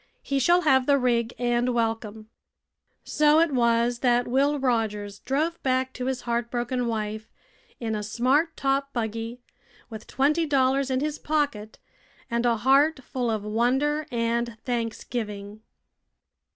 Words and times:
He 0.23 0.39
shall 0.39 0.61
have 0.61 0.87
the 0.87 0.97
rig 0.97 1.31
and 1.37 1.75
welcome." 1.75 2.27
So 3.03 3.39
it 3.39 3.51
was 3.51 3.99
that 3.99 4.27
Will 4.27 4.57
Rogers 4.57 5.19
drove 5.19 5.61
back 5.61 5.93
to 5.93 6.07
his 6.07 6.21
heartbroken 6.21 6.87
wife 6.87 7.29
in 7.79 7.93
a 7.93 8.01
smart 8.01 8.57
top 8.57 8.93
buggy, 8.93 9.41
with 9.91 10.07
twenty 10.07 10.47
dollars 10.47 10.89
in 10.89 11.01
his 11.01 11.19
pocket 11.19 11.77
and 12.31 12.47
a 12.47 12.57
heart 12.57 13.01
full 13.03 13.29
of 13.29 13.43
wonder 13.43 14.07
and 14.09 14.57
thanksgiving. 14.65 15.61